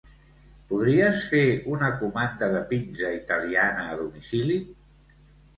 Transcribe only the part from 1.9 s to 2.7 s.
comanda de